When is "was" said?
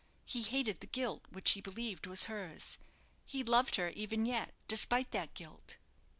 2.07-2.23